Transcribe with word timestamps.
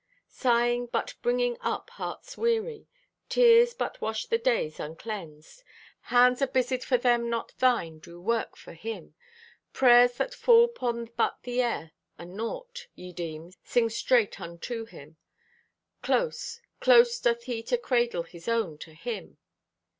"Sighing 0.29 0.87
but 0.87 1.13
bringeth 1.21 1.59
up 1.61 1.91
heart's 1.91 2.35
weary; 2.35 2.87
tears 3.29 3.75
but 3.75 4.01
wash 4.01 4.25
the 4.25 4.39
days 4.39 4.79
acleansed; 4.79 5.61
hands 6.09 6.41
abusied 6.41 6.83
for 6.83 6.97
them 6.97 7.29
not 7.29 7.55
thine 7.59 7.99
do 7.99 8.19
work 8.19 8.57
for 8.57 8.73
Him; 8.73 9.13
prayers 9.73 10.13
that 10.13 10.33
fall 10.33 10.67
'pon 10.69 11.11
but 11.15 11.37
the 11.43 11.61
air 11.61 11.91
and 12.17 12.35
naught, 12.35 12.87
ye 12.95 13.13
deem, 13.13 13.51
sing 13.63 13.91
straight 13.91 14.41
unto 14.41 14.85
Him. 14.85 15.17
Close, 16.01 16.59
close 16.79 17.19
doth 17.19 17.43
He 17.43 17.61
to 17.61 17.77
cradle 17.77 18.23
His 18.23 18.47
own 18.47 18.79
to 18.79 18.95
Him." 18.95 19.37